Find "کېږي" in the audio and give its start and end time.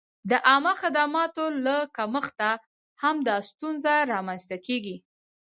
4.65-4.95